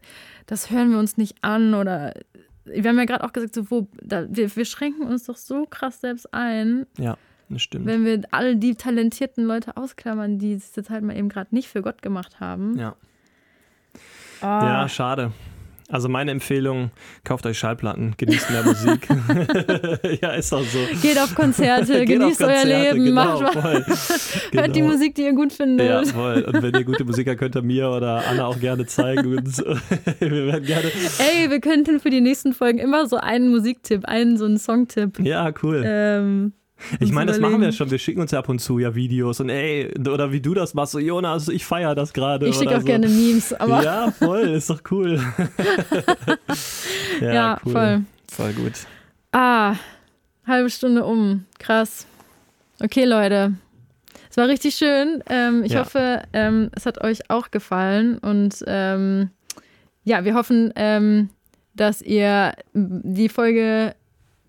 [0.46, 2.14] das hören wir uns nicht an oder
[2.66, 5.66] wir haben ja gerade auch gesagt, so, wo, da, wir, wir schränken uns doch so
[5.66, 6.86] krass selbst ein.
[6.98, 7.18] Ja,
[7.50, 7.86] das stimmt.
[7.86, 11.68] Wenn wir all die talentierten Leute ausklammern, die es jetzt halt mal eben gerade nicht
[11.68, 12.78] für Gott gemacht haben.
[12.78, 12.96] Ja.
[14.42, 14.46] Oh.
[14.46, 15.32] Ja, schade.
[15.92, 16.92] Also meine Empfehlung,
[17.24, 19.08] kauft euch Schallplatten, genießt mehr Musik.
[20.22, 20.78] ja, ist auch so.
[21.02, 23.86] Geht auf Konzerte, Geht genießt auf Konzerte, euer Leben, genau, macht voll.
[24.52, 24.64] Genau.
[24.64, 24.82] Hört die.
[24.84, 25.88] Musik, die ihr gut findet.
[25.88, 26.44] Ja, voll.
[26.44, 29.38] Und wenn ihr gute Musiker könnt ihr mir oder Anna auch gerne zeigen.
[29.38, 29.64] Und so.
[30.20, 30.92] wir werden gerne.
[31.20, 35.20] Ey, wir könnten für die nächsten Folgen immer so einen Musiktipp, einen so einen Songtipp.
[35.20, 35.84] Ja, cool.
[35.86, 36.54] Ähm,
[37.00, 37.92] ich meine, das machen wir schon.
[37.92, 40.74] Wir schicken uns ja ab und zu ja Videos und ey, oder wie du das
[40.74, 42.48] machst, so Jonas, ich feiere das gerade.
[42.48, 42.86] Ich schicke auch so.
[42.86, 43.84] gerne Memes, aber.
[43.84, 45.20] Ja, voll, ist doch cool.
[47.22, 47.72] ja, ja cool.
[47.72, 48.02] voll.
[48.32, 48.74] Voll gut.
[49.32, 49.76] Ah,
[50.46, 51.46] halbe Stunde um.
[51.60, 52.06] Krass.
[52.82, 53.54] Okay, Leute.
[54.30, 55.24] Es war richtig schön.
[55.28, 55.82] Ähm, ich ja.
[55.82, 59.30] hoffe, ähm, es hat euch auch gefallen und ähm,
[60.04, 61.30] ja, wir hoffen, ähm,
[61.76, 63.96] dass ihr die Folge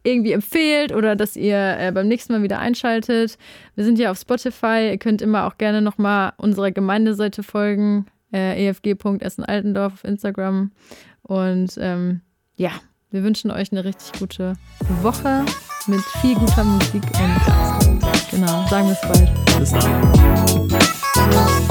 [0.03, 3.37] irgendwie empfehlt oder dass ihr äh, beim nächsten Mal wieder einschaltet.
[3.75, 4.89] Wir sind ja auf Spotify.
[4.91, 8.07] Ihr könnt immer auch gerne nochmal unserer Gemeindeseite folgen.
[8.33, 10.71] Äh, efg.essenaltendorf auf Instagram.
[11.23, 12.21] Und ähm,
[12.57, 12.71] ja,
[13.11, 14.55] wir wünschen euch eine richtig gute
[15.03, 15.45] Woche
[15.87, 19.31] mit viel guter Musik und genau, sagen wir es bald.
[19.59, 21.70] Bis dann.